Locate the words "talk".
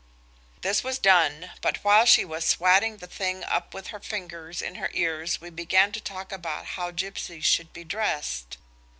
6.01-6.31